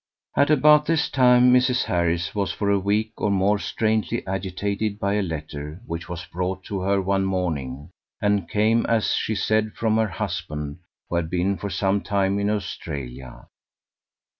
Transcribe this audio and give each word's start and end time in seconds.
At 0.35 0.49
about 0.49 0.87
this 0.87 1.11
time 1.11 1.53
Mrs. 1.53 1.83
Harris 1.83 2.33
was 2.33 2.51
for 2.51 2.71
a 2.71 2.79
week 2.79 3.11
or 3.17 3.29
more 3.29 3.59
strangely 3.59 4.25
agitated 4.25 4.97
by 4.99 5.13
a 5.13 5.21
letter 5.21 5.79
which 5.85 6.09
was 6.09 6.25
brought 6.25 6.63
to 6.63 6.79
her 6.79 6.99
one 6.99 7.23
morning, 7.23 7.91
and 8.19 8.49
came 8.49 8.83
as 8.87 9.13
she 9.13 9.35
said 9.35 9.73
from 9.75 9.97
her 9.97 10.07
husband, 10.07 10.79
who 11.07 11.17
had 11.17 11.29
been 11.29 11.55
for 11.55 11.69
some 11.69 12.01
time 12.01 12.39
in 12.39 12.49
Australia. 12.49 13.45